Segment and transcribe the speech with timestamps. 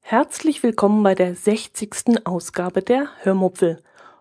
[0.00, 2.26] Herzlich willkommen bei der 60.
[2.26, 3.80] Ausgabe der Hörmupfel.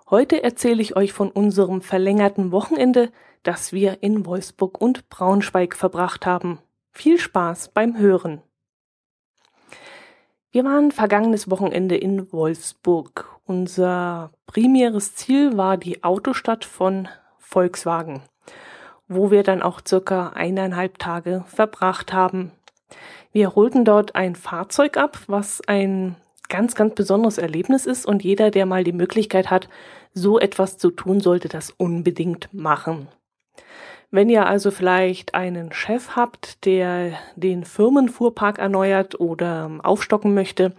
[0.09, 6.27] Heute erzähle ich euch von unserem verlängerten Wochenende, das wir in Wolfsburg und Braunschweig verbracht
[6.27, 6.59] haben.
[6.91, 8.43] Viel Spaß beim Hören.
[10.51, 13.38] Wir waren vergangenes Wochenende in Wolfsburg.
[13.49, 17.07] Unser primäres Ziel war die Autostadt von
[17.39, 18.21] Volkswagen,
[19.07, 22.51] wo wir dann auch circa eineinhalb Tage verbracht haben.
[23.31, 26.15] Wir holten dort ein Fahrzeug ab, was ein
[26.47, 29.67] ganz, ganz besonderes Erlebnis ist und jeder, der mal die Möglichkeit hat,
[30.13, 33.07] so etwas zu tun, sollte das unbedingt machen.
[34.11, 40.73] Wenn ihr also vielleicht einen Chef habt, der den Firmenfuhrpark erneuert oder aufstocken möchte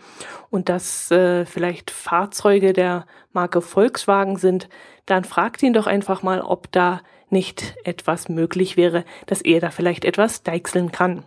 [0.51, 4.69] und das äh, vielleicht Fahrzeuge der Marke Volkswagen sind,
[5.07, 9.71] dann fragt ihn doch einfach mal, ob da nicht etwas möglich wäre, dass er da
[9.71, 11.23] vielleicht etwas deichseln kann.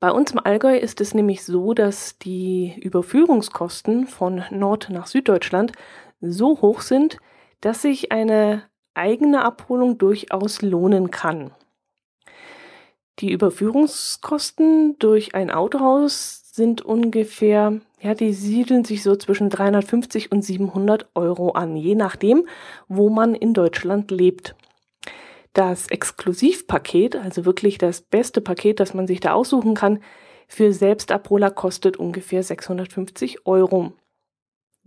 [0.00, 5.72] Bei uns im Allgäu ist es nämlich so, dass die Überführungskosten von Nord nach Süddeutschland
[6.20, 7.18] so hoch sind,
[7.60, 8.64] dass sich eine
[8.98, 11.52] eigene Abholung durchaus lohnen kann.
[13.20, 20.42] Die Überführungskosten durch ein Autohaus sind ungefähr, ja, die siedeln sich so zwischen 350 und
[20.42, 22.46] 700 Euro an, je nachdem,
[22.86, 24.54] wo man in Deutschland lebt.
[25.52, 30.00] Das Exklusivpaket, also wirklich das beste Paket, das man sich da aussuchen kann,
[30.46, 33.92] für Selbstabholer kostet ungefähr 650 Euro.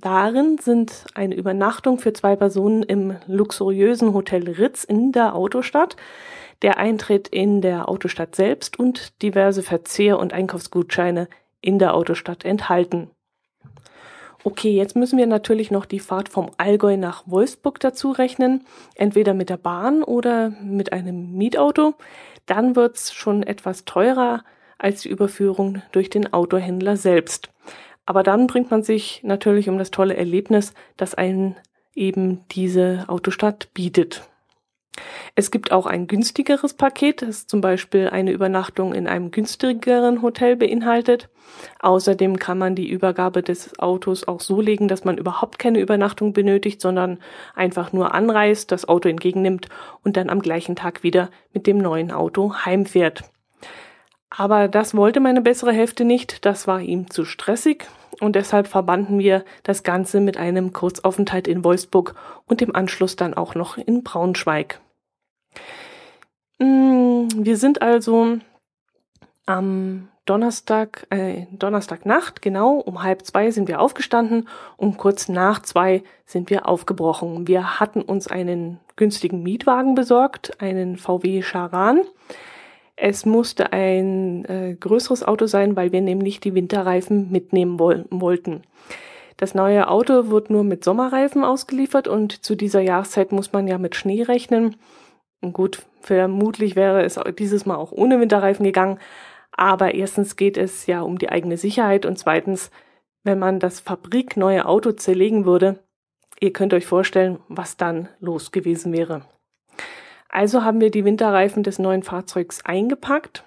[0.01, 5.95] Darin sind eine Übernachtung für zwei Personen im luxuriösen Hotel Ritz in der Autostadt,
[6.63, 11.27] der Eintritt in der Autostadt selbst und diverse Verzehr- und Einkaufsgutscheine
[11.61, 13.11] in der Autostadt enthalten.
[14.43, 19.35] Okay, jetzt müssen wir natürlich noch die Fahrt vom Allgäu nach Wolfsburg dazu rechnen, entweder
[19.35, 21.93] mit der Bahn oder mit einem Mietauto.
[22.47, 24.43] Dann wird's schon etwas teurer
[24.79, 27.51] als die Überführung durch den Autohändler selbst.
[28.05, 31.55] Aber dann bringt man sich natürlich um das tolle Erlebnis, das einen
[31.93, 34.23] eben diese Autostadt bietet.
[35.35, 40.57] Es gibt auch ein günstigeres Paket, das zum Beispiel eine Übernachtung in einem günstigeren Hotel
[40.57, 41.29] beinhaltet.
[41.79, 46.33] Außerdem kann man die Übergabe des Autos auch so legen, dass man überhaupt keine Übernachtung
[46.33, 47.19] benötigt, sondern
[47.55, 49.69] einfach nur anreist, das Auto entgegennimmt
[50.03, 53.30] und dann am gleichen Tag wieder mit dem neuen Auto heimfährt.
[54.31, 57.87] Aber das wollte meine bessere Hälfte nicht, das war ihm zu stressig
[58.21, 62.15] und deshalb verbanden wir das Ganze mit einem Kurzaufenthalt in Wolfsburg
[62.47, 64.79] und dem Anschluss dann auch noch in Braunschweig.
[66.59, 68.37] Mm, wir sind also
[69.45, 74.47] am Donnerstag, äh, Donnerstagnacht, genau, um halb zwei sind wir aufgestanden
[74.77, 77.49] und kurz nach zwei sind wir aufgebrochen.
[77.49, 82.01] Wir hatten uns einen günstigen Mietwagen besorgt, einen VW Charan.
[83.03, 88.61] Es musste ein äh, größeres Auto sein, weil wir nämlich die Winterreifen mitnehmen woll wollten.
[89.37, 93.79] Das neue Auto wird nur mit Sommerreifen ausgeliefert und zu dieser Jahreszeit muss man ja
[93.79, 94.75] mit Schnee rechnen.
[95.41, 98.99] Und gut, vermutlich wäre es dieses Mal auch ohne Winterreifen gegangen.
[99.51, 102.69] Aber erstens geht es ja um die eigene Sicherheit und zweitens,
[103.23, 105.79] wenn man das fabrikneue Auto zerlegen würde,
[106.39, 109.23] ihr könnt euch vorstellen, was dann los gewesen wäre.
[110.31, 113.43] Also haben wir die Winterreifen des neuen Fahrzeugs eingepackt.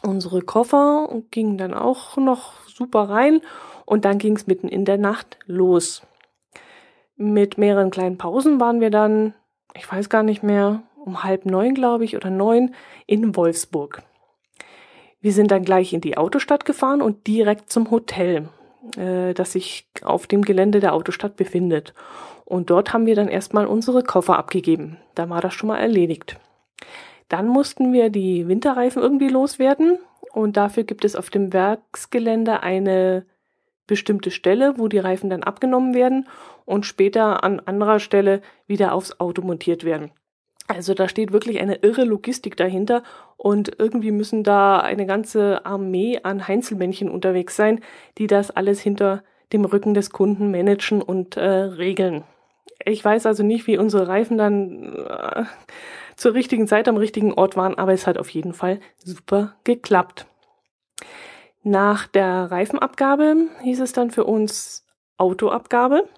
[0.00, 3.40] Unsere Koffer gingen dann auch noch super rein
[3.84, 6.06] und dann ging es mitten in der Nacht los.
[7.16, 9.34] Mit mehreren kleinen Pausen waren wir dann,
[9.74, 12.74] ich weiß gar nicht mehr, um halb neun, glaube ich, oder neun
[13.06, 14.02] in Wolfsburg.
[15.20, 18.48] Wir sind dann gleich in die Autostadt gefahren und direkt zum Hotel,
[18.96, 21.94] äh, das sich auf dem Gelände der Autostadt befindet.
[22.44, 24.98] Und dort haben wir dann erstmal unsere Koffer abgegeben.
[25.14, 26.38] Da war das schon mal erledigt.
[27.28, 29.98] Dann mussten wir die Winterreifen irgendwie loswerden
[30.32, 33.24] und dafür gibt es auf dem Werksgelände eine
[33.86, 36.28] bestimmte Stelle, wo die Reifen dann abgenommen werden
[36.64, 40.10] und später an anderer Stelle wieder aufs Auto montiert werden.
[40.66, 43.02] Also da steht wirklich eine irre Logistik dahinter
[43.36, 47.80] und irgendwie müssen da eine ganze Armee an Heinzelmännchen unterwegs sein,
[48.16, 49.22] die das alles hinter
[49.52, 52.24] dem Rücken des Kunden managen und äh, regeln.
[52.84, 55.44] Ich weiß also nicht, wie unsere Reifen dann äh,
[56.16, 60.26] zur richtigen Zeit am richtigen Ort waren, aber es hat auf jeden Fall super geklappt.
[61.62, 66.08] Nach der Reifenabgabe hieß es dann für uns Autoabgabe.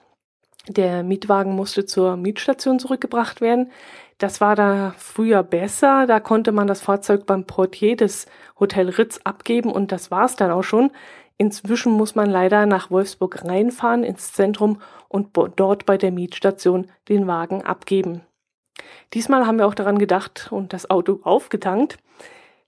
[0.69, 3.71] Der Mietwagen musste zur Mietstation zurückgebracht werden.
[4.19, 6.07] Das war da früher besser.
[6.07, 8.27] Da konnte man das Fahrzeug beim Portier des
[8.59, 10.91] Hotel Ritz abgeben und das war's dann auch schon.
[11.39, 17.27] Inzwischen muss man leider nach Wolfsburg reinfahren ins Zentrum und dort bei der Mietstation den
[17.27, 18.23] Wagen abgeben.
[19.13, 21.99] Diesmal haben wir auch daran gedacht und das Auto aufgetankt.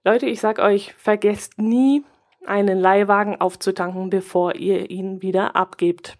[0.05, 2.05] Leute, ich sag euch, vergesst nie,
[2.47, 6.17] einen Leihwagen aufzutanken, bevor ihr ihn wieder abgebt.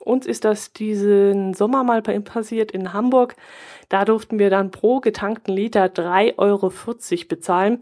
[0.00, 3.36] Uns ist das diesen Sommer mal passiert in Hamburg.
[3.88, 6.72] Da durften wir dann pro getankten Liter 3,40 Euro
[7.28, 7.80] bezahlen.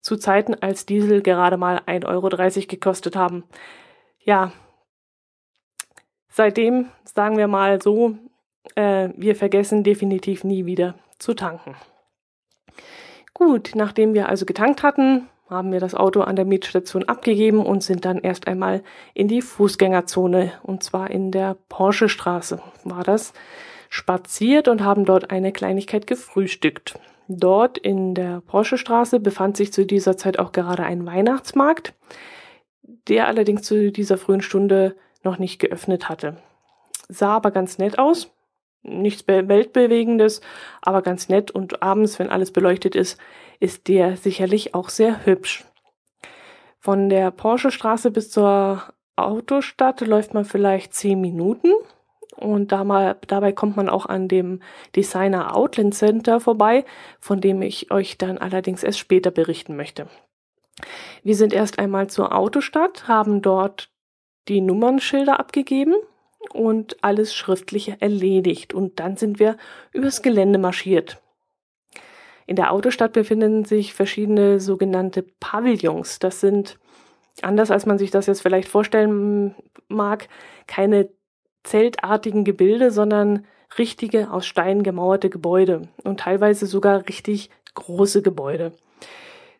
[0.00, 3.44] Zu Zeiten, als Diesel gerade mal 1,30 Euro gekostet haben.
[4.20, 4.52] Ja,
[6.28, 8.18] seitdem sagen wir mal so,
[8.74, 11.74] äh, wir vergessen definitiv nie wieder zu tanken.
[13.32, 17.82] Gut, nachdem wir also getankt hatten, haben wir das Auto an der Mietstation abgegeben und
[17.82, 18.82] sind dann erst einmal
[19.12, 23.32] in die Fußgängerzone und zwar in der Porsche Straße war das
[23.90, 26.98] spaziert und haben dort eine Kleinigkeit gefrühstückt.
[27.28, 31.94] Dort in der Porsche Straße befand sich zu dieser Zeit auch gerade ein Weihnachtsmarkt,
[33.08, 36.36] der allerdings zu dieser frühen Stunde noch nicht geöffnet hatte.
[37.08, 38.33] Sah aber ganz nett aus,
[38.84, 40.40] nichts Weltbewegendes,
[40.82, 43.18] aber ganz nett und abends, wenn alles beleuchtet ist,
[43.60, 45.64] ist der sicherlich auch sehr hübsch.
[46.78, 48.82] Von der Porsche Straße bis zur
[49.16, 51.72] Autostadt läuft man vielleicht zehn Minuten
[52.36, 54.60] und da mal, dabei kommt man auch an dem
[54.94, 56.84] Designer Outland Center vorbei,
[57.20, 60.08] von dem ich euch dann allerdings erst später berichten möchte.
[61.22, 63.90] Wir sind erst einmal zur Autostadt, haben dort
[64.48, 65.94] die Nummernschilder abgegeben
[66.52, 68.74] und alles schriftlich erledigt.
[68.74, 69.56] Und dann sind wir
[69.92, 71.20] übers Gelände marschiert.
[72.46, 76.18] In der Autostadt befinden sich verschiedene sogenannte Pavillons.
[76.18, 76.78] Das sind,
[77.42, 79.54] anders als man sich das jetzt vielleicht vorstellen
[79.88, 80.28] mag,
[80.66, 81.08] keine
[81.62, 83.46] zeltartigen Gebilde, sondern
[83.78, 88.72] richtige aus Stein gemauerte Gebäude und teilweise sogar richtig große Gebäude.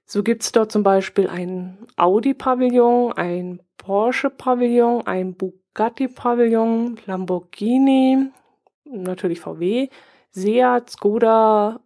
[0.06, 5.34] So gibt's dort zum Beispiel ein Audi-Pavillon, ein Porsche-Pavillon, ein
[5.74, 8.30] Bugatti-Pavillon, Lamborghini,
[8.84, 9.88] natürlich VW,
[10.30, 11.80] Seat, Skoda,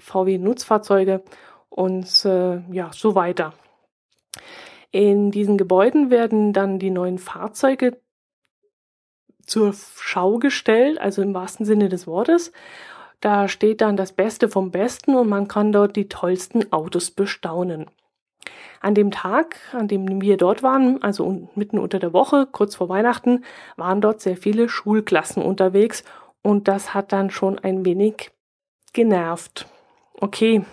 [0.00, 1.22] VW-Nutzfahrzeuge
[1.68, 3.54] und äh, ja, so weiter.
[4.90, 8.00] In diesen Gebäuden werden dann die neuen Fahrzeuge
[9.46, 12.52] zur Schau gestellt, also im wahrsten Sinne des Wortes.
[13.20, 17.86] Da steht dann das Beste vom Besten und man kann dort die tollsten Autos bestaunen.
[18.80, 22.88] An dem Tag, an dem wir dort waren, also mitten unter der Woche, kurz vor
[22.88, 23.44] Weihnachten,
[23.76, 26.04] waren dort sehr viele Schulklassen unterwegs
[26.42, 28.30] und das hat dann schon ein wenig
[28.92, 29.66] genervt.
[30.14, 30.64] Okay,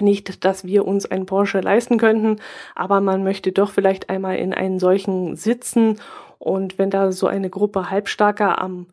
[0.00, 2.36] nicht, dass wir uns einen Porsche leisten könnten,
[2.74, 6.00] aber man möchte doch vielleicht einmal in einen solchen sitzen
[6.38, 8.88] und wenn da so eine Gruppe Halbstarker am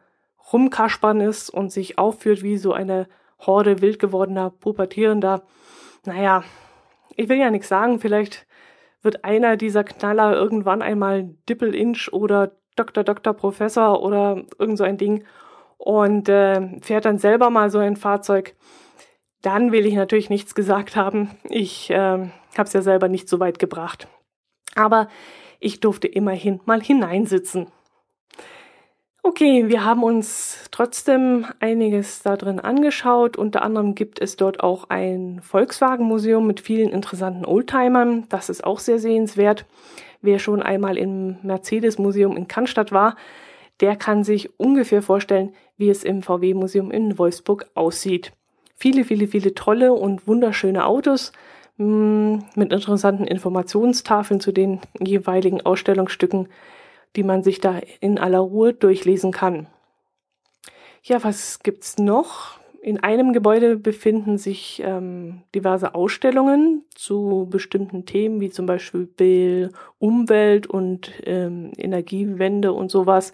[0.52, 3.08] Rumkaspern ist und sich aufführt wie so eine
[3.40, 5.44] Horde wild gewordener Pubertierender,
[6.06, 6.44] naja,
[7.20, 8.48] ich will ja nichts sagen, vielleicht
[9.02, 13.04] wird einer dieser Knaller irgendwann einmal Dippel-Inch oder Dr.
[13.04, 13.34] Dr.
[13.34, 15.26] Professor oder irgend so ein Ding
[15.78, 18.56] und äh, fährt dann selber mal so ein Fahrzeug.
[19.42, 21.32] Dann will ich natürlich nichts gesagt haben.
[21.50, 22.32] Ich äh, habe
[22.64, 24.08] es ja selber nicht so weit gebracht.
[24.76, 25.10] Aber
[25.60, 27.68] ich durfte immerhin mal hineinsitzen.
[29.30, 33.38] Okay, wir haben uns trotzdem einiges da drin angeschaut.
[33.38, 38.26] Unter anderem gibt es dort auch ein Volkswagen-Museum mit vielen interessanten Oldtimern.
[38.30, 39.66] Das ist auch sehr sehenswert.
[40.24, 43.16] Wer schon einmal im Mercedes-Museum in Cannstatt war,
[43.82, 48.32] der kann sich ungefähr vorstellen, wie es im VW-Museum in Wolfsburg aussieht.
[48.78, 51.34] Viele, viele, viele tolle und wunderschöne Autos
[51.78, 56.48] hm, mit interessanten Informationstafeln zu den jeweiligen Ausstellungsstücken,
[57.16, 59.68] die man sich da in aller Ruhe durchlesen kann.
[61.04, 62.60] Ja, was gibt's noch?
[62.82, 70.66] In einem Gebäude befinden sich ähm, diverse Ausstellungen zu bestimmten Themen, wie zum Beispiel Umwelt
[70.66, 73.34] und ähm, Energiewende und sowas.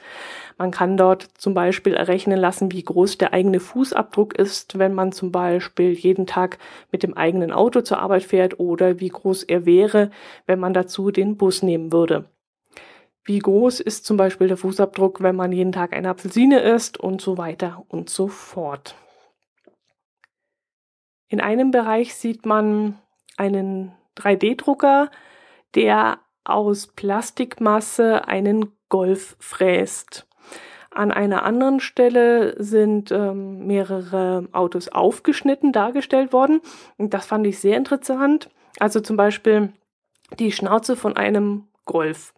[0.58, 5.12] Man kann dort zum Beispiel errechnen lassen, wie groß der eigene Fußabdruck ist, wenn man
[5.12, 6.58] zum Beispiel jeden Tag
[6.92, 10.10] mit dem eigenen Auto zur Arbeit fährt oder wie groß er wäre,
[10.48, 12.26] wenn man dazu den Bus nehmen würde.
[13.26, 17.22] Wie groß ist zum Beispiel der Fußabdruck, wenn man jeden Tag eine Apfelsine isst und
[17.22, 18.96] so weiter und so fort.
[21.28, 23.00] In einem Bereich sieht man
[23.36, 25.10] einen 3D-Drucker,
[25.74, 30.28] der aus Plastikmasse einen Golf fräst.
[30.92, 36.62] An einer anderen Stelle sind ähm, mehrere Autos aufgeschnitten dargestellt worden.
[36.98, 38.50] Und das fand ich sehr interessant.
[38.80, 39.74] Also zum Beispiel
[40.40, 42.34] die Schnauze von einem Golf,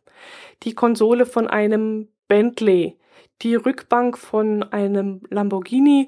[0.64, 2.98] die Konsole von einem Bentley,
[3.42, 6.08] die Rückbank von einem Lamborghini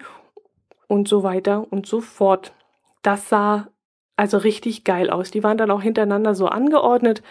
[0.88, 2.54] und so weiter und so fort
[3.02, 3.68] das sah
[4.16, 5.32] also richtig geil aus.
[5.32, 7.22] Die waren dann auch hintereinander so angeordnet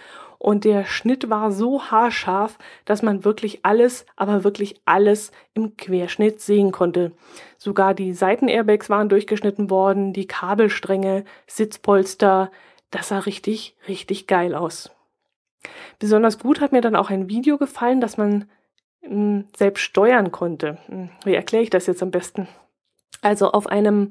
[0.41, 6.41] Und der Schnitt war so haarscharf, dass man wirklich alles, aber wirklich alles im Querschnitt
[6.41, 7.13] sehen konnte.
[7.57, 12.53] Sogar die Seitenairbags waren durchgeschnitten worden, die Kabelstränge, Sitzpolster.
[12.93, 14.93] Das sah richtig, richtig geil aus.
[15.99, 18.49] Besonders gut hat mir dann auch ein Video gefallen, das man
[19.03, 20.79] hm, selbst steuern konnte.
[20.87, 22.49] Hm, wie erkläre ich das jetzt am besten?
[23.23, 24.11] Also auf einem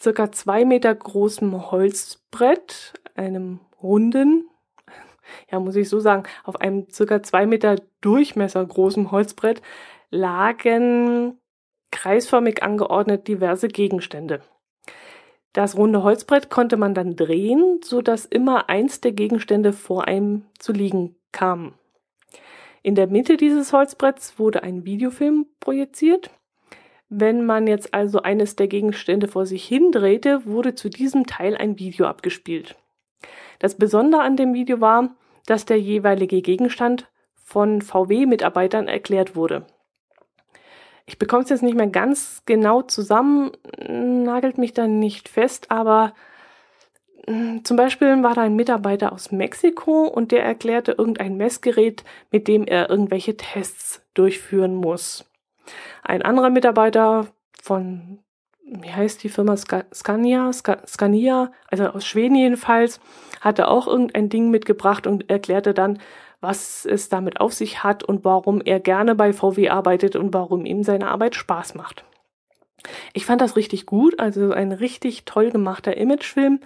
[0.00, 4.48] circa zwei Meter großen Holzbrett, einem runden,
[5.50, 9.62] ja, muss ich so sagen, auf einem circa zwei Meter Durchmesser großen Holzbrett
[10.10, 11.38] lagen
[11.90, 14.42] kreisförmig angeordnet diverse Gegenstände.
[15.52, 20.44] Das runde Holzbrett konnte man dann drehen, so dass immer eins der Gegenstände vor einem
[20.58, 21.74] zu liegen kam.
[22.82, 26.30] In der Mitte dieses Holzbretts wurde ein Videofilm projiziert.
[27.08, 31.78] Wenn man jetzt also eines der Gegenstände vor sich hindrehte, wurde zu diesem Teil ein
[31.78, 32.76] Video abgespielt.
[33.58, 39.66] Das Besondere an dem Video war, dass der jeweilige Gegenstand von VW-Mitarbeitern erklärt wurde.
[41.06, 43.52] Ich bekomme es jetzt nicht mehr ganz genau zusammen,
[44.28, 46.12] nagelt mich da nicht fest, aber
[47.26, 52.46] hm, zum Beispiel war da ein Mitarbeiter aus Mexiko und der erklärte irgendein Messgerät, mit
[52.46, 55.24] dem er irgendwelche Tests durchführen muss.
[56.02, 57.26] Ein anderer Mitarbeiter
[57.62, 58.20] von
[58.70, 63.00] wie heißt die Firma Scania, Scania, also aus Schweden jedenfalls,
[63.40, 65.98] hatte auch irgendein Ding mitgebracht und erklärte dann,
[66.40, 70.66] was es damit auf sich hat und warum er gerne bei VW arbeitet und warum
[70.66, 72.04] ihm seine Arbeit Spaß macht.
[73.12, 76.60] Ich fand das richtig gut, also ein richtig toll gemachter Imagefilm.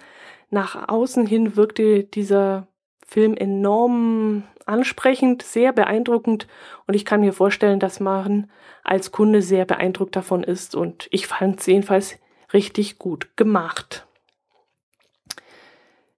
[0.51, 2.67] Nach außen hin wirkte dieser
[3.07, 6.47] Film enorm ansprechend, sehr beeindruckend
[6.87, 8.51] und ich kann mir vorstellen, dass man
[8.85, 12.19] als Kunde sehr beeindruckt davon ist und ich fand es jedenfalls
[12.53, 14.07] richtig gut gemacht.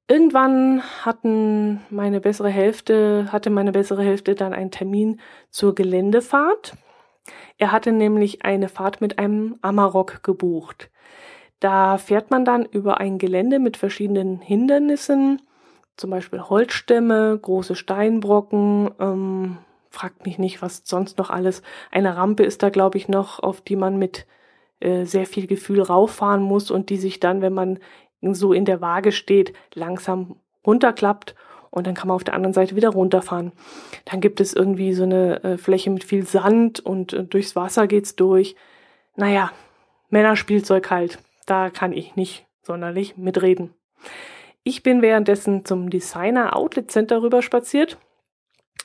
[0.07, 5.21] Irgendwann hatten meine bessere Hälfte, hatte meine bessere Hälfte dann einen Termin
[5.51, 6.75] zur Geländefahrt.
[7.59, 10.91] Er hatte nämlich eine Fahrt mit einem Amarok gebucht.
[11.61, 15.41] Da fährt man dann über ein Gelände mit verschiedenen Hindernissen,
[15.97, 19.59] zum Beispiel Holzstämme, große Steinbrocken, ähm,
[19.91, 21.63] fragt mich nicht, was sonst noch alles.
[21.93, 24.27] Eine Rampe ist da, glaube ich, noch, auf die man mit
[24.81, 27.79] äh, sehr viel Gefühl rauffahren muss und die sich dann, wenn man
[28.21, 31.35] so in der Waage steht, langsam runterklappt
[31.75, 33.51] und dann kann man auf der anderen Seite wieder runterfahren.
[34.05, 37.89] Dann gibt es irgendwie so eine äh, Fläche mit viel Sand und äh, durchs Wasser
[37.89, 38.55] geht's durch.
[39.17, 39.51] Naja,
[40.09, 41.19] Männerspielzeug halt.
[41.47, 43.75] Da kann ich nicht sonderlich mitreden.
[44.63, 47.99] Ich bin währenddessen zum Designer Outlet Center rüber spaziert,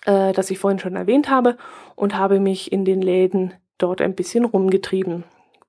[0.05, 1.57] äh, das ich vorhin schon erwähnt habe,
[1.95, 5.25] und habe mich in den Läden dort ein bisschen rumgetrieben.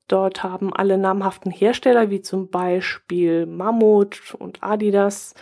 [0.09, 5.35] Dort haben alle namhaften Hersteller wie zum Beispiel Mammut und Adidas,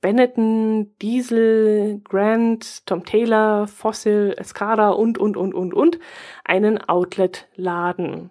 [0.00, 5.98] Benetton, Diesel, Grant, Tom Taylor, Fossil, Escada und, und, und, und, und
[6.44, 8.30] einen Outlet-Laden.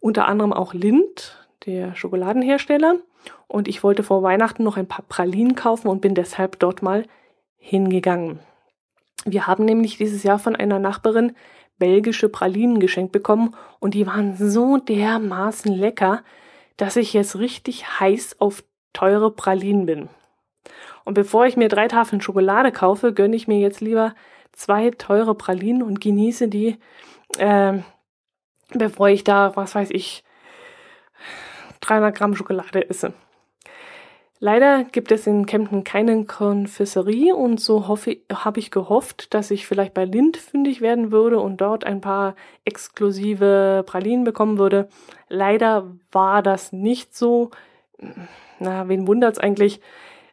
[0.00, 2.96] Unter anderem auch Lind, der Schokoladenhersteller.
[3.46, 7.06] Und ich wollte vor Weihnachten noch ein paar Pralinen kaufen und bin deshalb dort mal
[7.56, 8.40] hingegangen.
[9.24, 11.36] Wir haben nämlich dieses Jahr von einer Nachbarin
[11.78, 16.22] belgische Pralinen geschenkt bekommen und die waren so dermaßen lecker,
[16.76, 20.08] dass ich jetzt richtig heiß auf teure Pralinen bin.
[21.04, 24.14] Und bevor ich mir drei Tafeln Schokolade kaufe, gönne ich mir jetzt lieber
[24.52, 26.78] zwei teure Pralinen und genieße die,
[27.38, 27.78] äh,
[28.72, 30.24] bevor ich da, was weiß ich,
[31.80, 33.12] 300 Gramm Schokolade esse.
[34.44, 39.94] Leider gibt es in Kempten keine Konfesserie und so habe ich gehofft, dass ich vielleicht
[39.94, 44.88] bei Lind fündig werden würde und dort ein paar exklusive Pralinen bekommen würde.
[45.28, 47.50] Leider war das nicht so.
[48.58, 49.80] Na, wen wundert's eigentlich?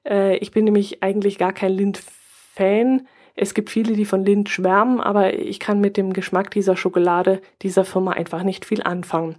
[0.10, 3.08] Äh, ich bin nämlich eigentlich gar kein Lind-Fan.
[3.36, 7.42] Es gibt viele, die von Lind schwärmen, aber ich kann mit dem Geschmack dieser Schokolade
[7.62, 9.36] dieser Firma einfach nicht viel anfangen.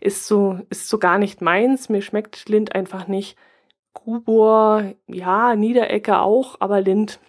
[0.00, 1.90] Ist so, ist so gar nicht meins.
[1.90, 3.36] Mir schmeckt Lind einfach nicht.
[3.92, 7.20] Grubor, ja, Niederecke auch, aber Lind,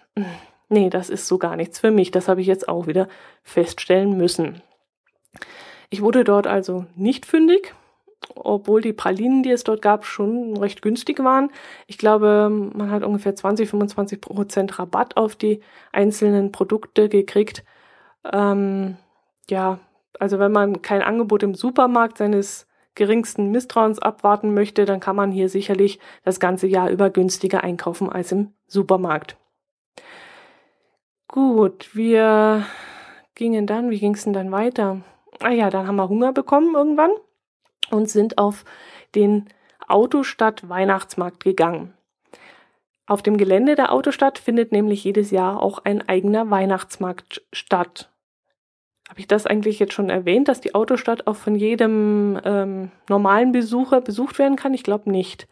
[0.69, 2.11] nee, das ist so gar nichts für mich.
[2.11, 3.09] Das habe ich jetzt auch wieder
[3.41, 4.61] feststellen müssen.
[5.89, 7.75] Ich wurde dort also nicht fündig,
[8.35, 11.49] obwohl die Pralinen, die es dort gab, schon recht günstig waren.
[11.87, 15.61] Ich glaube, man hat ungefähr 20, 25 Prozent Rabatt auf die
[15.91, 17.63] einzelnen Produkte gekriegt.
[18.31, 18.97] Ähm,
[19.49, 19.79] ja,
[20.19, 25.31] also wenn man kein Angebot im Supermarkt seines geringsten Misstrauens abwarten möchte, dann kann man
[25.31, 29.37] hier sicherlich das ganze Jahr über günstiger einkaufen als im Supermarkt.
[31.27, 32.65] Gut, wir
[33.33, 35.01] gingen dann, wie ging es denn dann weiter?
[35.39, 37.11] Ah ja, dann haben wir Hunger bekommen irgendwann
[37.89, 38.65] und sind auf
[39.15, 39.47] den
[39.87, 41.93] Autostadt Weihnachtsmarkt gegangen.
[43.05, 48.09] Auf dem Gelände der Autostadt findet nämlich jedes Jahr auch ein eigener Weihnachtsmarkt statt.
[49.09, 53.51] Habe ich das eigentlich jetzt schon erwähnt, dass die Autostadt auch von jedem ähm, normalen
[53.51, 54.73] Besucher besucht werden kann?
[54.73, 55.47] Ich glaube nicht.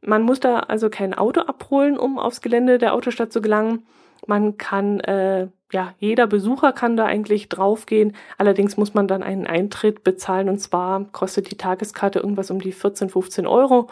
[0.00, 3.86] Man muss da also kein Auto abholen, um aufs Gelände der Autostadt zu gelangen.
[4.26, 8.14] Man kann, äh, ja, jeder Besucher kann da eigentlich draufgehen.
[8.38, 12.72] Allerdings muss man dann einen Eintritt bezahlen und zwar kostet die Tageskarte irgendwas um die
[12.72, 13.88] 14, 15 Euro.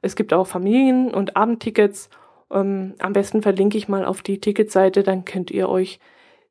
[0.00, 2.08] Es gibt auch Familien- und Abendtickets.
[2.50, 5.98] Ähm, am besten verlinke ich mal auf die Ticketseite, dann könnt ihr euch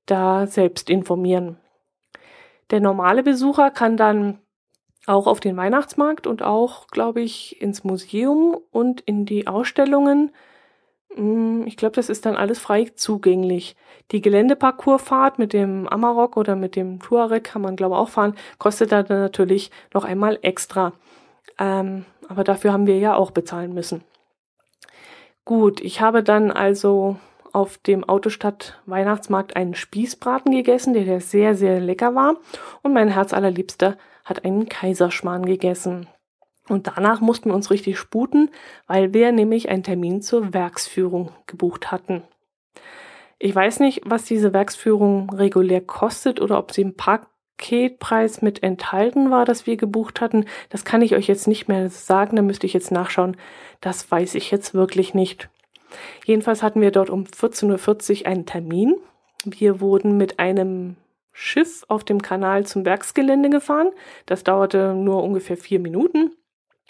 [0.06, 1.58] da selbst informieren.
[2.72, 4.40] Der normale Besucher kann dann
[5.06, 10.32] auch auf den Weihnachtsmarkt und auch, glaube ich, ins Museum und in die Ausstellungen
[11.16, 13.76] ich glaube, das ist dann alles frei zugänglich.
[14.12, 18.36] Die Geländeparcoursfahrt mit dem Amarok oder mit dem Touareg kann man, glaube ich, auch fahren,
[18.58, 20.94] kostet dann natürlich noch einmal extra.
[21.60, 24.04] Ähm, aber dafür haben wir ja auch bezahlen müssen.
[25.46, 27.18] Gut, ich habe dann also
[27.52, 32.38] auf dem Autostadt Weihnachtsmarkt einen Spießbraten gegessen, der sehr, sehr lecker war.
[32.82, 36.08] Und mein Herz allerliebster hat einen Kaiserschmarrn gegessen.
[36.70, 38.50] Und danach mussten wir uns richtig sputen,
[38.88, 42.24] weil wir nämlich einen Termin zur Werksführung gebucht hatten.
[43.38, 49.32] Ich weiß nicht, was diese Werksführung regulär kostet oder ob sie im Paketpreis mit enthalten
[49.32, 50.46] war, das wir gebucht hatten.
[50.70, 53.36] Das kann ich euch jetzt nicht mehr sagen, da müsste ich jetzt nachschauen.
[53.82, 55.50] Das weiß ich jetzt wirklich nicht.
[56.26, 58.96] Jedenfalls hatten wir dort um 14.40 Uhr einen Termin.
[59.44, 60.96] Wir wurden mit einem
[61.34, 63.90] Schiff auf dem Kanal zum Werksgelände gefahren.
[64.26, 66.32] Das dauerte nur ungefähr vier Minuten.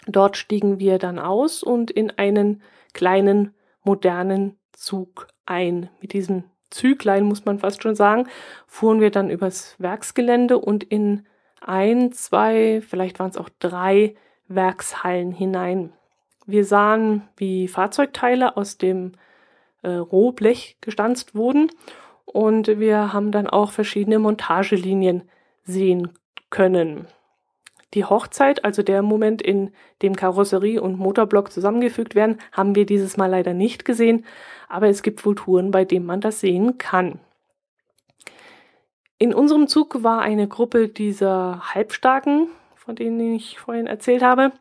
[0.06, 5.88] Dort stiegen wir dann aus und in einen kleinen modernen Zug ein.
[6.00, 8.28] Mit diesen Züglein, muss man fast schon sagen,
[8.66, 11.26] fuhren wir dann übers Werksgelände und in
[11.60, 14.16] ein, zwei, vielleicht waren es auch drei
[14.48, 15.92] Werkshallen hinein.
[16.46, 19.12] Wir sahen, wie Fahrzeugteile aus dem
[19.82, 21.70] äh, Rohblech gestanzt wurden
[22.24, 25.22] und wir haben dann auch verschiedene Montagelinien
[25.62, 26.10] sehen
[26.50, 27.06] können.
[27.94, 29.70] Die Hochzeit, also der Moment, in
[30.02, 34.24] dem Karosserie und Motorblock zusammengefügt werden, haben wir dieses Mal leider nicht gesehen,
[34.68, 37.20] aber es gibt wohl Touren, bei denen man das sehen kann.
[39.18, 44.52] In unserem Zug war eine Gruppe dieser Halbstarken, von denen ich vorhin erzählt habe.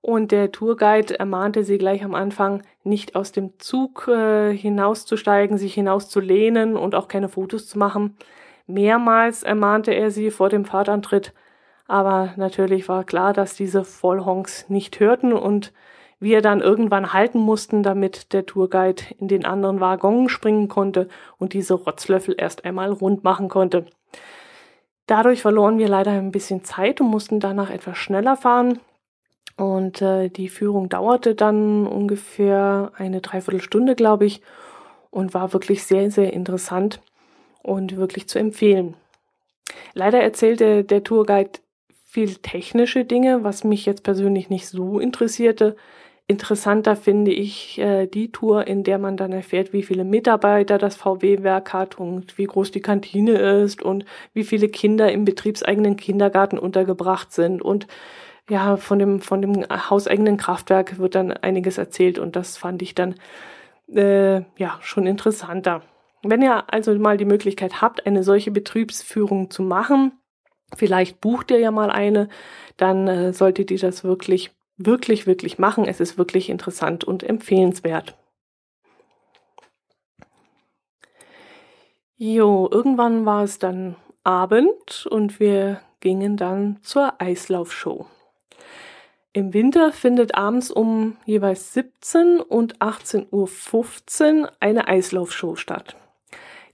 [0.00, 5.74] Und der Tourguide ermahnte sie gleich am Anfang, nicht aus dem Zug äh, hinauszusteigen, sich
[5.74, 8.16] hinauszulehnen und auch keine Fotos zu machen.
[8.66, 11.32] Mehrmals ermahnte er sie vor dem Fahrtantritt,
[11.86, 15.72] aber natürlich war klar, dass diese Vollhonks nicht hörten und
[16.20, 21.52] wir dann irgendwann halten mussten, damit der Tourguide in den anderen Waggon springen konnte und
[21.52, 23.86] diese Rotzlöffel erst einmal rund machen konnte.
[25.06, 28.80] Dadurch verloren wir leider ein bisschen Zeit und mussten danach etwas schneller fahren.
[29.56, 34.40] Und äh, die Führung dauerte dann ungefähr eine Dreiviertelstunde, glaube ich,
[35.10, 37.00] und war wirklich sehr, sehr interessant
[37.62, 38.94] und wirklich zu empfehlen.
[39.92, 41.60] Leider erzählte der Tourguide
[42.14, 45.74] viel technische Dinge, was mich jetzt persönlich nicht so interessierte.
[46.28, 50.94] Interessanter finde ich äh, die Tour, in der man dann erfährt, wie viele Mitarbeiter das
[50.94, 56.56] VW-Werk hat und wie groß die Kantine ist und wie viele Kinder im betriebseigenen Kindergarten
[56.56, 57.88] untergebracht sind und
[58.48, 62.94] ja, von dem, von dem hauseigenen Kraftwerk wird dann einiges erzählt und das fand ich
[62.94, 63.16] dann
[63.92, 65.82] äh, ja schon interessanter.
[66.22, 70.12] Wenn ihr also mal die Möglichkeit habt, eine solche Betriebsführung zu machen,
[70.76, 72.28] Vielleicht bucht ihr ja mal eine,
[72.76, 75.84] dann äh, solltet ihr das wirklich, wirklich, wirklich machen.
[75.84, 78.16] Es ist wirklich interessant und empfehlenswert.
[82.16, 88.06] Jo, irgendwann war es dann Abend und wir gingen dann zur Eislaufshow.
[89.32, 95.96] Im Winter findet abends um jeweils 17 und 18.15 Uhr eine Eislaufshow statt.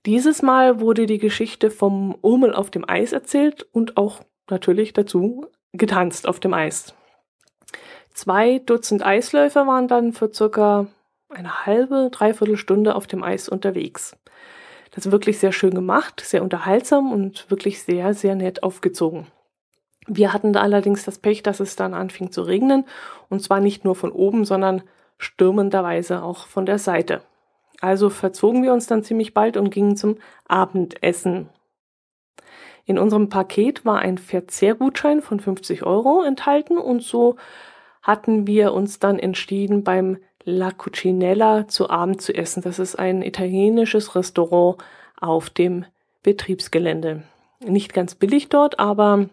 [0.06, 5.46] Dieses Mal wurde die Geschichte vom Urmel auf dem Eis erzählt und auch natürlich dazu
[5.72, 6.94] getanzt auf dem Eis.
[8.14, 10.86] Zwei Dutzend Eisläufer waren dann für circa
[11.28, 14.16] eine halbe, dreiviertel Stunde auf dem Eis unterwegs.
[14.90, 19.26] Das ist wirklich sehr schön gemacht, sehr unterhaltsam und wirklich sehr, sehr nett aufgezogen.
[20.06, 22.84] Wir hatten da allerdings das Pech, dass es dann anfing zu regnen
[23.28, 24.82] und zwar nicht nur von oben, sondern
[25.18, 27.20] stürmenderweise auch von der Seite.
[27.80, 30.16] Also verzogen wir uns dann ziemlich bald und gingen zum
[30.46, 31.48] Abendessen.
[32.84, 37.36] In unserem Paket war ein Verzehrgutschein von 50 Euro enthalten und so
[38.02, 42.62] hatten wir uns dann entschieden, beim La Cucinella zu Abend zu essen.
[42.62, 44.78] Das ist ein italienisches Restaurant
[45.20, 45.84] auf dem
[46.22, 47.22] Betriebsgelände.
[47.60, 49.28] Nicht ganz billig dort, aber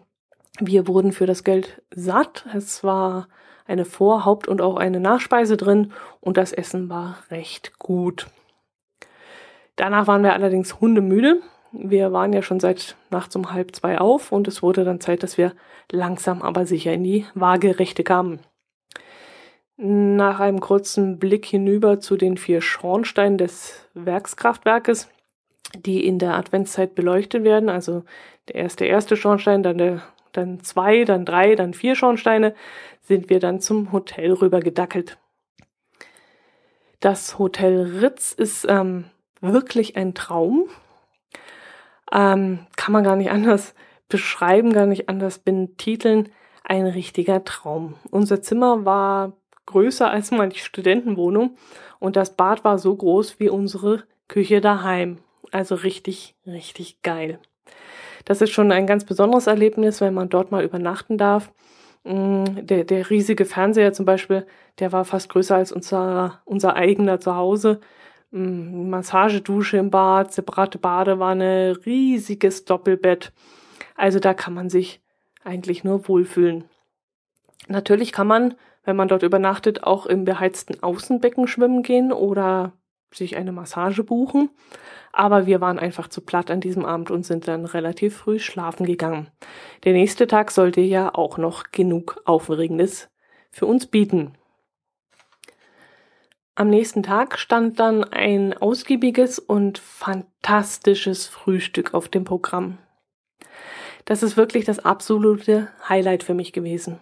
[0.60, 2.44] wir wurden für das Geld satt.
[2.54, 3.28] Es war
[3.66, 8.26] eine Vor-, Haupt- und auch eine Nachspeise drin und das Essen war recht gut.
[9.78, 11.40] Danach waren wir allerdings hundemüde.
[11.70, 15.22] Wir waren ja schon seit nachts um halb zwei auf und es wurde dann Zeit,
[15.22, 15.52] dass wir
[15.92, 18.40] langsam aber sicher in die Waagerechte kamen.
[19.76, 25.08] Nach einem kurzen Blick hinüber zu den vier Schornsteinen des Werkskraftwerkes,
[25.76, 28.02] die in der Adventszeit beleuchtet werden, also
[28.48, 32.54] der erste erste Schornstein, dann der dann zwei, dann drei, dann vier Schornsteine,
[33.02, 35.18] sind wir dann zum Hotel rüber gedackelt.
[37.00, 39.04] Das Hotel Ritz ist ähm,
[39.40, 40.68] wirklich ein Traum.
[42.12, 43.74] Ähm, kann man gar nicht anders
[44.08, 46.30] beschreiben, gar nicht anders betiteln.
[46.64, 47.94] Ein richtiger Traum.
[48.10, 49.32] Unser Zimmer war
[49.66, 51.56] größer als manche Studentenwohnung
[51.98, 55.18] und das Bad war so groß wie unsere Küche daheim.
[55.52, 57.38] Also richtig, richtig geil.
[58.24, 61.50] Das ist schon ein ganz besonderes Erlebnis, wenn man dort mal übernachten darf.
[62.04, 64.46] Mm, der, der riesige Fernseher zum Beispiel,
[64.78, 67.80] der war fast größer als unser, unser eigener zu Hause.
[67.80, 67.86] Mm,
[68.30, 73.32] Massagedusche im Bad, separate Badewanne, riesiges Doppelbett.
[73.96, 75.00] Also da kann man sich
[75.44, 76.64] eigentlich nur wohlfühlen.
[77.68, 78.54] Natürlich kann man
[78.88, 82.72] wenn man dort übernachtet, auch im beheizten Außenbecken schwimmen gehen oder
[83.12, 84.48] sich eine Massage buchen.
[85.12, 88.86] Aber wir waren einfach zu platt an diesem Abend und sind dann relativ früh schlafen
[88.86, 89.28] gegangen.
[89.84, 93.10] Der nächste Tag sollte ja auch noch genug Aufregendes
[93.50, 94.37] für uns bieten.
[96.58, 102.78] Am nächsten Tag stand dann ein ausgiebiges und fantastisches Frühstück auf dem Programm.
[104.06, 106.98] Das ist wirklich das absolute Highlight für mich gewesen.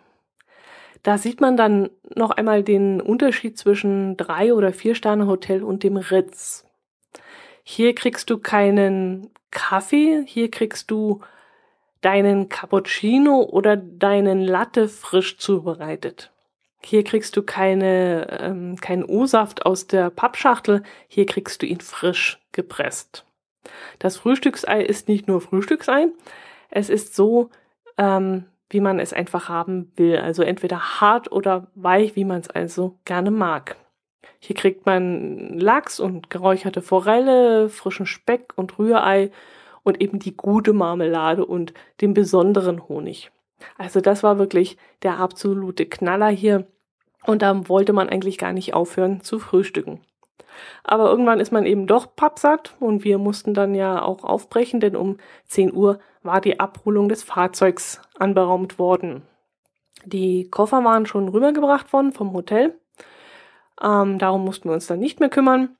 [1.02, 5.84] Da sieht man dann noch einmal den Unterschied zwischen drei oder vier Sterne Hotel und
[5.84, 6.66] dem Ritz.
[7.62, 11.22] Hier kriegst du keinen Kaffee, hier kriegst du
[12.02, 16.30] deinen Cappuccino oder deinen Latte frisch zubereitet.
[16.82, 22.40] Hier kriegst du keine, ähm, keinen O-Saft aus der Pappschachtel, hier kriegst du ihn frisch
[22.52, 23.24] gepresst.
[23.98, 26.08] Das Frühstücksei ist nicht nur Frühstücksei,
[26.70, 27.50] es ist so,
[27.98, 30.18] ähm, wie man es einfach haben will.
[30.18, 33.76] Also entweder hart oder weich, wie man es also gerne mag.
[34.38, 39.30] Hier kriegt man Lachs und geräucherte Forelle, frischen Speck und Rührei
[39.82, 43.30] und eben die gute Marmelade und den besonderen Honig.
[43.78, 46.66] Also das war wirklich der absolute Knaller hier.
[47.24, 50.00] Und da wollte man eigentlich gar nicht aufhören zu frühstücken.
[50.84, 54.96] Aber irgendwann ist man eben doch pappsatt und wir mussten dann ja auch aufbrechen, denn
[54.96, 59.22] um 10 Uhr war die Abholung des Fahrzeugs anberaumt worden.
[60.04, 62.78] Die Koffer waren schon rübergebracht worden vom Hotel.
[63.82, 65.76] Ähm, darum mussten wir uns dann nicht mehr kümmern.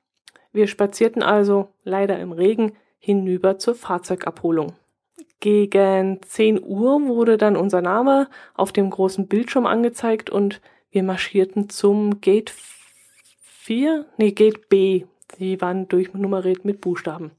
[0.51, 4.73] Wir spazierten also leider im Regen hinüber zur Fahrzeugabholung.
[5.39, 11.69] Gegen 10 Uhr wurde dann unser Name auf dem großen Bildschirm angezeigt und wir marschierten
[11.69, 12.53] zum Gate
[13.43, 15.03] 4, nee, Gate B.
[15.37, 17.31] Die waren durchnummeriert mit Buchstaben.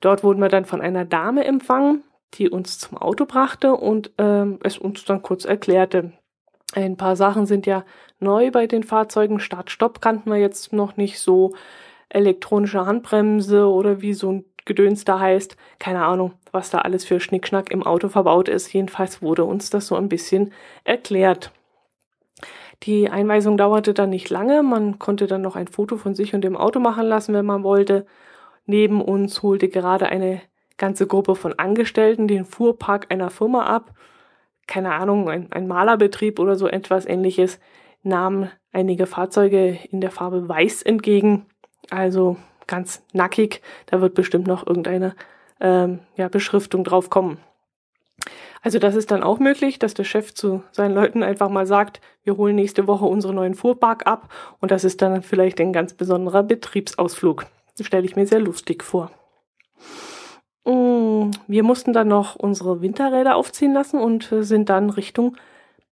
[0.00, 4.58] Dort wurden wir dann von einer Dame empfangen, die uns zum Auto brachte und ähm,
[4.62, 6.12] es uns dann kurz erklärte.
[6.74, 7.84] Ein paar Sachen sind ja
[8.20, 9.40] neu bei den Fahrzeugen.
[9.40, 11.54] Start-Stopp kannten wir jetzt noch nicht so.
[12.10, 15.56] Elektronische Handbremse oder wie so ein Gedöns da heißt.
[15.80, 18.72] Keine Ahnung, was da alles für Schnickschnack im Auto verbaut ist.
[18.72, 20.52] Jedenfalls wurde uns das so ein bisschen
[20.84, 21.50] erklärt.
[22.84, 24.62] Die Einweisung dauerte dann nicht lange.
[24.62, 27.64] Man konnte dann noch ein Foto von sich und dem Auto machen lassen, wenn man
[27.64, 28.06] wollte.
[28.66, 30.40] Neben uns holte gerade eine
[30.76, 33.94] ganze Gruppe von Angestellten den Fuhrpark einer Firma ab.
[34.68, 37.58] Keine Ahnung, ein, ein Malerbetrieb oder so etwas ähnliches
[38.02, 41.46] nahm einige Fahrzeuge in der Farbe Weiß entgegen.
[41.90, 42.36] Also
[42.68, 43.62] ganz nackig.
[43.86, 45.16] Da wird bestimmt noch irgendeine
[45.60, 47.38] ähm, ja, Beschriftung drauf kommen.
[48.62, 52.00] Also das ist dann auch möglich, dass der Chef zu seinen Leuten einfach mal sagt,
[52.24, 55.94] wir holen nächste Woche unseren neuen Fuhrpark ab und das ist dann vielleicht ein ganz
[55.94, 57.46] besonderer Betriebsausflug.
[57.76, 59.10] Das stelle ich mir sehr lustig vor.
[60.64, 65.36] Mm, wir mussten dann noch unsere Winterräder aufziehen lassen und sind dann Richtung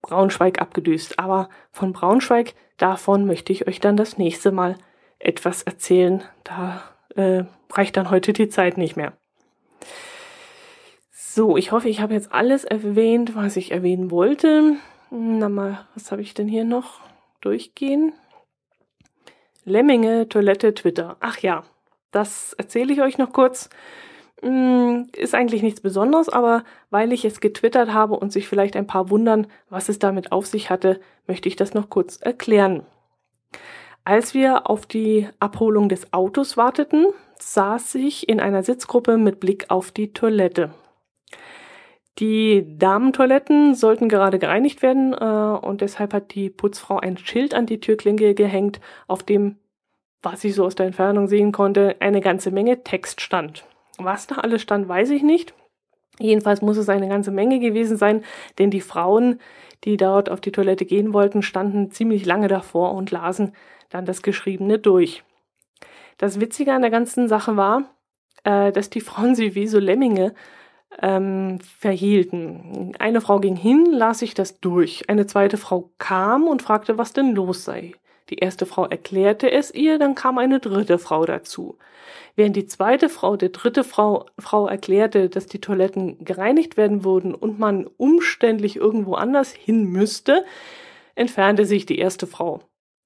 [0.01, 1.19] Braunschweig abgedüst.
[1.19, 4.77] Aber von Braunschweig, davon möchte ich euch dann das nächste Mal
[5.25, 6.23] etwas erzählen.
[6.45, 6.83] Da
[7.17, 9.13] äh, reicht dann heute die Zeit nicht mehr.
[11.11, 14.77] So, ich hoffe, ich habe jetzt alles erwähnt, was ich erwähnen wollte.
[15.11, 17.01] Na mal, was habe ich denn hier noch?
[17.41, 18.13] Durchgehen.
[19.65, 21.17] Lemminge, Toilette, Twitter.
[21.21, 21.65] Ach ja,
[22.11, 23.71] das erzähle ich euch noch kurz.
[24.43, 28.87] Hm, ist eigentlich nichts Besonderes, aber weil ich es getwittert habe und sich vielleicht ein
[28.87, 32.85] paar wundern, was es damit auf sich hatte, möchte ich das noch kurz erklären.
[34.05, 37.07] Als wir auf die Abholung des Autos warteten,
[37.38, 40.75] saß ich in einer Sitzgruppe mit Blick auf die Toilette.
[42.19, 47.67] Die Damentoiletten sollten gerade gereinigt werden äh, und deshalb hat die Putzfrau ein Schild an
[47.67, 49.57] die Türklinke gehängt, auf dem,
[50.23, 53.64] was ich so aus der Entfernung sehen konnte, eine ganze Menge Text stand.
[53.99, 55.55] Was da alles stand, weiß ich nicht.
[56.21, 58.23] Jedenfalls muss es eine ganze Menge gewesen sein,
[58.59, 59.40] denn die Frauen,
[59.85, 63.53] die dort auf die Toilette gehen wollten, standen ziemlich lange davor und lasen
[63.91, 65.25] dann das Geschriebene durch.
[66.19, 67.85] Das Witzige an der ganzen Sache war,
[68.45, 70.35] äh, dass die Frauen sich wie so Lemminge
[71.03, 72.93] ähm, verhielten.
[72.99, 75.09] Eine Frau ging hin, las sich das durch.
[75.09, 77.95] Eine zweite Frau kam und fragte, was denn los sei.
[78.31, 81.79] Die erste Frau erklärte es ihr, dann kam eine dritte Frau dazu.
[82.37, 87.35] Während die zweite Frau der dritte Frau, Frau erklärte, dass die Toiletten gereinigt werden würden
[87.35, 90.45] und man umständlich irgendwo anders hin müsste,
[91.15, 92.63] entfernte sich die erste Frau.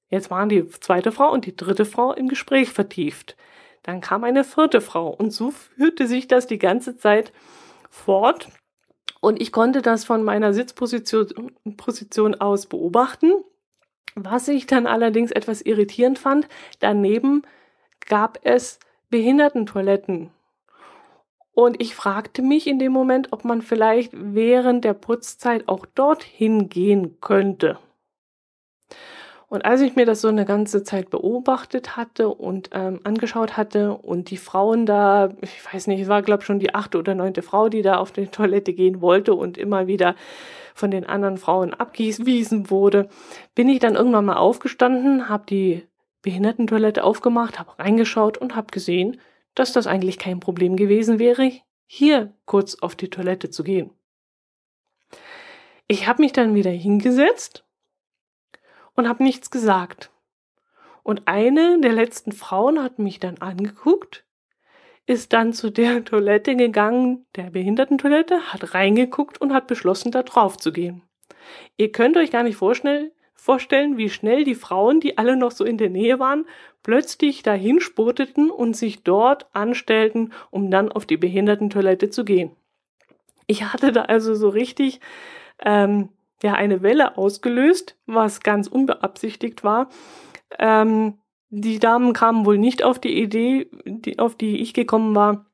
[0.09, 3.35] Jetzt waren die zweite Frau und die dritte Frau im Gespräch vertieft.
[3.83, 7.31] Dann kam eine vierte Frau und so führte sich das die ganze Zeit
[7.89, 8.49] fort.
[9.21, 13.33] Und ich konnte das von meiner Sitzposition Position aus beobachten.
[14.15, 16.47] Was ich dann allerdings etwas irritierend fand,
[16.79, 17.43] daneben
[18.07, 20.31] gab es Behindertentoiletten.
[21.53, 26.69] Und ich fragte mich in dem Moment, ob man vielleicht während der Putzzeit auch dorthin
[26.69, 27.79] gehen könnte.
[29.49, 33.93] Und als ich mir das so eine ganze Zeit beobachtet hatte und ähm, angeschaut hatte
[33.93, 37.41] und die Frauen da, ich weiß nicht, es war glaube schon die achte oder neunte
[37.41, 40.15] Frau, die da auf die Toilette gehen wollte und immer wieder
[40.79, 43.09] von den anderen Frauen abgewiesen wurde,
[43.53, 45.87] bin ich dann irgendwann mal aufgestanden, habe die
[46.21, 49.19] Behindertentoilette aufgemacht, habe reingeschaut und habe gesehen,
[49.55, 51.51] dass das eigentlich kein Problem gewesen wäre,
[51.85, 53.91] hier kurz auf die Toilette zu gehen.
[55.87, 57.65] Ich habe mich dann wieder hingesetzt
[58.95, 60.11] und habe nichts gesagt.
[61.03, 64.23] Und eine der letzten Frauen hat mich dann angeguckt,
[65.05, 70.57] ist dann zu der Toilette gegangen, der Behindertentoilette, hat reingeguckt und hat beschlossen, da drauf
[70.57, 71.03] zu gehen.
[71.77, 75.63] Ihr könnt euch gar nicht vorstellen, vorstellen, wie schnell die Frauen, die alle noch so
[75.63, 76.45] in der Nähe waren,
[76.83, 82.51] plötzlich dahin spurteten und sich dort anstellten, um dann auf die Behindertentoilette zu gehen.
[83.47, 84.99] Ich hatte da also so richtig
[85.63, 86.09] ähm,
[86.43, 89.89] ja eine Welle ausgelöst, was ganz unbeabsichtigt war.
[90.57, 91.17] Ähm,
[91.49, 95.45] die Damen kamen wohl nicht auf die Idee, die, auf die ich gekommen war.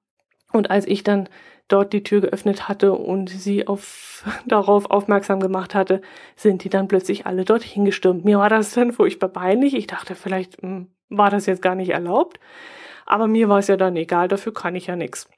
[0.52, 1.30] Und als ich dann
[1.68, 6.02] dort die Tür geöffnet hatte und sie auf, darauf aufmerksam gemacht hatte,
[6.36, 8.26] sind die dann plötzlich alle dorthin gestürmt.
[8.26, 9.74] Mir war das dann furchtbar peinlich.
[9.74, 12.40] Ich dachte, vielleicht mh, hm, war das jetzt gar nicht erlaubt.
[13.06, 15.30] Aber mir war es ja dann egal, dafür kann ich ja nichts.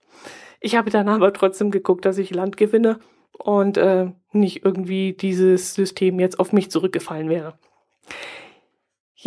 [0.59, 2.99] Ich habe dann aber trotzdem geguckt, dass ich Land gewinne
[3.37, 7.59] und äh, nicht irgendwie dieses System jetzt auf mich zurückgefallen wäre.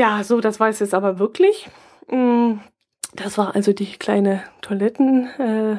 [0.00, 1.68] Ja, so, das war es jetzt aber wirklich.
[2.08, 2.52] Mm,
[3.16, 5.76] das war also die kleine Toiletten, äh,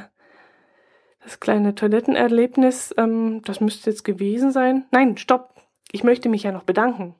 [1.23, 2.93] das kleine Toilettenerlebnis.
[2.99, 4.85] Ähm, das müsste jetzt gewesen sein.
[4.91, 5.55] Nein, stopp.
[5.91, 7.15] Ich möchte mich ja noch bedanken.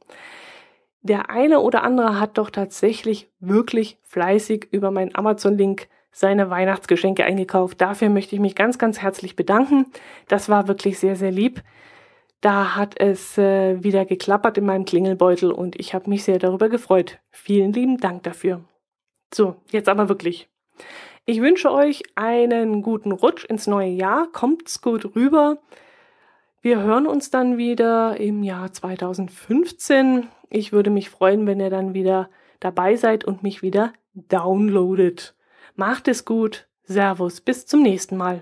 [1.02, 7.82] Der eine oder andere hat doch tatsächlich wirklich fleißig über meinen Amazon-Link seine Weihnachtsgeschenke eingekauft.
[7.82, 9.88] Dafür möchte ich mich ganz, ganz herzlich bedanken.
[10.28, 11.64] Das war wirklich sehr, sehr lieb.
[12.42, 16.70] Da hat es äh, wieder geklappert in meinem Klingelbeutel und ich habe mich sehr darüber
[16.70, 17.20] gefreut.
[17.30, 18.64] Vielen lieben Dank dafür.
[19.34, 20.50] So, jetzt aber wirklich.
[21.26, 24.28] Ich wünsche euch einen guten Rutsch ins neue Jahr.
[24.32, 25.60] Kommt's gut rüber.
[26.64, 30.28] Wir hören uns dann wieder im Jahr 2015.
[30.50, 35.36] Ich würde mich freuen, wenn ihr dann wieder dabei seid und mich wieder downloadet.
[35.76, 36.68] Macht es gut.
[36.84, 37.40] Servus.
[37.40, 38.42] Bis zum nächsten Mal.